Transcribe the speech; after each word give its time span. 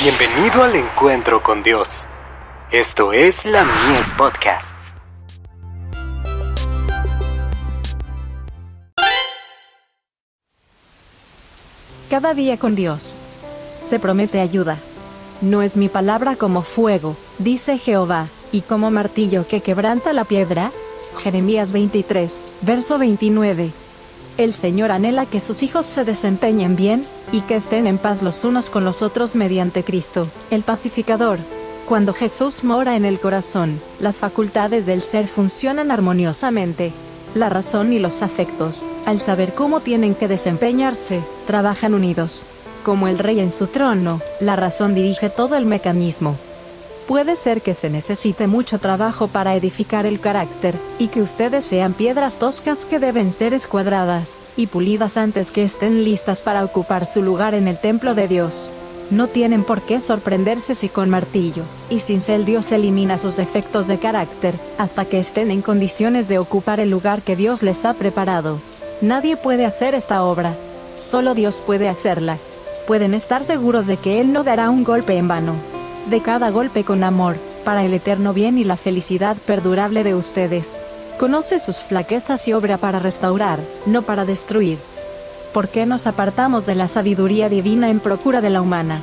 Bienvenido 0.00 0.62
al 0.62 0.76
encuentro 0.76 1.42
con 1.42 1.64
Dios. 1.64 2.06
Esto 2.70 3.12
es 3.12 3.44
la 3.44 3.64
Mies 3.64 4.08
Podcasts. 4.16 4.94
Cada 12.08 12.32
día 12.34 12.58
con 12.58 12.76
Dios. 12.76 13.18
Se 13.90 13.98
promete 13.98 14.40
ayuda. 14.40 14.78
No 15.40 15.62
es 15.62 15.76
mi 15.76 15.88
palabra 15.88 16.36
como 16.36 16.62
fuego, 16.62 17.16
dice 17.40 17.76
Jehová, 17.76 18.28
y 18.52 18.60
como 18.60 18.92
martillo 18.92 19.48
que 19.48 19.62
quebranta 19.62 20.12
la 20.12 20.22
piedra. 20.22 20.70
Jeremías 21.24 21.72
23, 21.72 22.44
verso 22.62 22.98
29. 22.98 23.72
El 24.38 24.52
Señor 24.52 24.92
anhela 24.92 25.26
que 25.26 25.40
sus 25.40 25.64
hijos 25.64 25.84
se 25.84 26.04
desempeñen 26.04 26.76
bien, 26.76 27.04
y 27.32 27.40
que 27.40 27.56
estén 27.56 27.88
en 27.88 27.98
paz 27.98 28.22
los 28.22 28.44
unos 28.44 28.70
con 28.70 28.84
los 28.84 29.02
otros 29.02 29.34
mediante 29.34 29.82
Cristo, 29.82 30.28
el 30.52 30.62
pacificador. 30.62 31.40
Cuando 31.88 32.14
Jesús 32.14 32.62
mora 32.62 32.94
en 32.94 33.04
el 33.04 33.18
corazón, 33.18 33.80
las 33.98 34.18
facultades 34.18 34.86
del 34.86 35.02
ser 35.02 35.26
funcionan 35.26 35.90
armoniosamente. 35.90 36.92
La 37.34 37.48
razón 37.48 37.92
y 37.92 37.98
los 37.98 38.22
afectos, 38.22 38.86
al 39.06 39.18
saber 39.18 39.54
cómo 39.54 39.80
tienen 39.80 40.14
que 40.14 40.28
desempeñarse, 40.28 41.20
trabajan 41.48 41.92
unidos. 41.92 42.46
Como 42.84 43.08
el 43.08 43.18
rey 43.18 43.40
en 43.40 43.50
su 43.50 43.66
trono, 43.66 44.20
la 44.38 44.54
razón 44.54 44.94
dirige 44.94 45.30
todo 45.30 45.56
el 45.56 45.66
mecanismo. 45.66 46.36
Puede 47.08 47.36
ser 47.36 47.62
que 47.62 47.72
se 47.72 47.88
necesite 47.88 48.46
mucho 48.48 48.78
trabajo 48.80 49.28
para 49.28 49.56
edificar 49.56 50.04
el 50.04 50.20
carácter, 50.20 50.74
y 50.98 51.08
que 51.08 51.22
ustedes 51.22 51.64
sean 51.64 51.94
piedras 51.94 52.36
toscas 52.36 52.84
que 52.84 52.98
deben 52.98 53.32
ser 53.32 53.54
escuadradas, 53.54 54.38
y 54.58 54.66
pulidas 54.66 55.16
antes 55.16 55.50
que 55.50 55.64
estén 55.64 56.04
listas 56.04 56.42
para 56.42 56.62
ocupar 56.62 57.06
su 57.06 57.22
lugar 57.22 57.54
en 57.54 57.66
el 57.66 57.78
templo 57.78 58.14
de 58.14 58.28
Dios. 58.28 58.74
No 59.10 59.26
tienen 59.26 59.64
por 59.64 59.80
qué 59.80 60.00
sorprenderse 60.00 60.74
si 60.74 60.90
con 60.90 61.08
martillo 61.08 61.62
y 61.88 62.00
cincel 62.00 62.44
Dios 62.44 62.70
elimina 62.72 63.16
sus 63.16 63.36
defectos 63.36 63.86
de 63.86 63.98
carácter, 63.98 64.54
hasta 64.76 65.06
que 65.06 65.18
estén 65.18 65.50
en 65.50 65.62
condiciones 65.62 66.28
de 66.28 66.38
ocupar 66.38 66.78
el 66.78 66.90
lugar 66.90 67.22
que 67.22 67.36
Dios 67.36 67.62
les 67.62 67.86
ha 67.86 67.94
preparado. 67.94 68.60
Nadie 69.00 69.38
puede 69.38 69.64
hacer 69.64 69.94
esta 69.94 70.24
obra. 70.24 70.54
Solo 70.98 71.34
Dios 71.34 71.62
puede 71.64 71.88
hacerla. 71.88 72.36
Pueden 72.86 73.14
estar 73.14 73.44
seguros 73.44 73.86
de 73.86 73.96
que 73.96 74.20
Él 74.20 74.30
no 74.30 74.44
dará 74.44 74.68
un 74.68 74.84
golpe 74.84 75.16
en 75.16 75.26
vano 75.26 75.77
de 76.08 76.20
cada 76.20 76.50
golpe 76.50 76.84
con 76.84 77.04
amor, 77.04 77.36
para 77.64 77.84
el 77.84 77.92
eterno 77.92 78.32
bien 78.32 78.58
y 78.58 78.64
la 78.64 78.76
felicidad 78.76 79.36
perdurable 79.36 80.04
de 80.04 80.14
ustedes. 80.14 80.80
Conoce 81.18 81.60
sus 81.60 81.78
flaquezas 81.78 82.46
y 82.48 82.52
obra 82.52 82.78
para 82.78 82.98
restaurar, 82.98 83.58
no 83.86 84.02
para 84.02 84.24
destruir. 84.24 84.78
¿Por 85.52 85.68
qué 85.68 85.86
nos 85.86 86.06
apartamos 86.06 86.66
de 86.66 86.74
la 86.74 86.88
sabiduría 86.88 87.48
divina 87.48 87.90
en 87.90 88.00
procura 88.00 88.40
de 88.40 88.50
la 88.50 88.62
humana? 88.62 89.02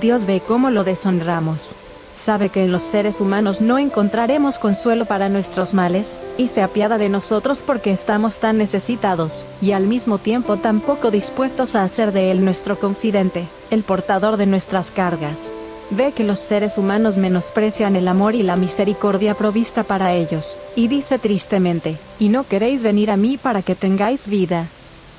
Dios 0.00 0.24
ve 0.24 0.40
cómo 0.46 0.70
lo 0.70 0.84
deshonramos. 0.84 1.76
Sabe 2.14 2.48
que 2.48 2.64
en 2.64 2.72
los 2.72 2.82
seres 2.82 3.20
humanos 3.20 3.60
no 3.60 3.78
encontraremos 3.78 4.58
consuelo 4.58 5.04
para 5.04 5.28
nuestros 5.28 5.74
males, 5.74 6.18
y 6.38 6.48
se 6.48 6.62
apiada 6.62 6.96
de 6.98 7.08
nosotros 7.08 7.62
porque 7.66 7.90
estamos 7.90 8.38
tan 8.38 8.56
necesitados, 8.58 9.46
y 9.60 9.72
al 9.72 9.86
mismo 9.86 10.18
tiempo 10.18 10.56
tan 10.56 10.80
poco 10.80 11.10
dispuestos 11.10 11.74
a 11.74 11.82
hacer 11.82 12.12
de 12.12 12.30
Él 12.30 12.44
nuestro 12.44 12.78
confidente, 12.78 13.46
el 13.70 13.82
portador 13.82 14.38
de 14.38 14.46
nuestras 14.46 14.90
cargas 14.90 15.50
ve 15.90 16.12
que 16.12 16.24
los 16.24 16.40
seres 16.40 16.78
humanos 16.78 17.16
menosprecian 17.16 17.96
el 17.96 18.08
amor 18.08 18.34
y 18.34 18.42
la 18.42 18.56
misericordia 18.56 19.34
provista 19.34 19.84
para 19.84 20.12
ellos, 20.12 20.56
y 20.74 20.88
dice 20.88 21.18
tristemente, 21.18 21.96
y 22.18 22.28
no 22.28 22.44
queréis 22.44 22.82
venir 22.82 23.10
a 23.10 23.16
mí 23.16 23.36
para 23.36 23.62
que 23.62 23.74
tengáis 23.74 24.28
vida. 24.28 24.68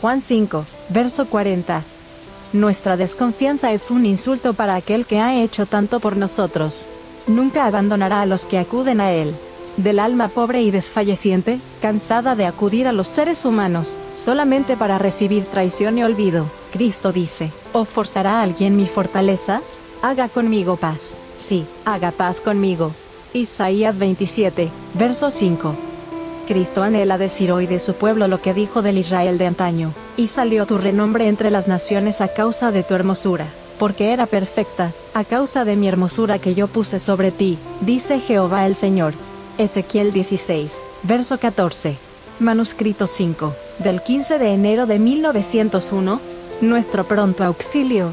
Juan 0.00 0.20
5, 0.20 0.64
verso 0.90 1.26
40. 1.26 1.82
Nuestra 2.52 2.96
desconfianza 2.96 3.72
es 3.72 3.90
un 3.90 4.04
insulto 4.04 4.52
para 4.54 4.74
aquel 4.74 5.06
que 5.06 5.20
ha 5.20 5.34
hecho 5.34 5.66
tanto 5.66 6.00
por 6.00 6.16
nosotros. 6.16 6.88
Nunca 7.26 7.66
abandonará 7.66 8.20
a 8.20 8.26
los 8.26 8.46
que 8.46 8.58
acuden 8.58 9.00
a 9.00 9.12
él. 9.12 9.34
Del 9.78 9.98
alma 9.98 10.28
pobre 10.28 10.60
y 10.60 10.70
desfalleciente, 10.70 11.58
cansada 11.80 12.36
de 12.36 12.44
acudir 12.44 12.86
a 12.86 12.92
los 12.92 13.08
seres 13.08 13.46
humanos, 13.46 13.96
solamente 14.12 14.76
para 14.76 14.98
recibir 14.98 15.46
traición 15.46 15.96
y 15.96 16.04
olvido, 16.04 16.46
Cristo 16.72 17.10
dice, 17.10 17.50
¿o 17.72 17.86
forzará 17.86 18.40
a 18.40 18.42
alguien 18.42 18.76
mi 18.76 18.86
fortaleza? 18.86 19.62
Haga 20.04 20.28
conmigo 20.28 20.76
paz. 20.76 21.16
Sí, 21.38 21.64
haga 21.84 22.10
paz 22.10 22.40
conmigo. 22.40 22.90
Isaías 23.34 24.00
27, 24.00 24.68
verso 24.94 25.30
5. 25.30 25.76
Cristo 26.48 26.82
anhela 26.82 27.18
decir 27.18 27.52
hoy 27.52 27.68
de 27.68 27.78
su 27.78 27.94
pueblo 27.94 28.26
lo 28.26 28.42
que 28.42 28.52
dijo 28.52 28.82
del 28.82 28.98
Israel 28.98 29.38
de 29.38 29.46
antaño, 29.46 29.92
y 30.16 30.26
salió 30.26 30.66
tu 30.66 30.76
renombre 30.76 31.28
entre 31.28 31.52
las 31.52 31.68
naciones 31.68 32.20
a 32.20 32.26
causa 32.26 32.72
de 32.72 32.82
tu 32.82 32.94
hermosura, 32.94 33.46
porque 33.78 34.12
era 34.12 34.26
perfecta, 34.26 34.90
a 35.14 35.22
causa 35.22 35.64
de 35.64 35.76
mi 35.76 35.86
hermosura 35.86 36.40
que 36.40 36.56
yo 36.56 36.66
puse 36.66 36.98
sobre 36.98 37.30
ti, 37.30 37.56
dice 37.80 38.18
Jehová 38.18 38.66
el 38.66 38.74
Señor. 38.74 39.14
Ezequiel 39.56 40.12
16, 40.12 40.82
verso 41.04 41.38
14. 41.38 41.96
Manuscrito 42.40 43.06
5, 43.06 43.54
del 43.78 44.02
15 44.02 44.40
de 44.40 44.52
enero 44.52 44.86
de 44.86 44.98
1901. 44.98 46.20
Nuestro 46.60 47.04
pronto 47.04 47.44
auxilio. 47.44 48.12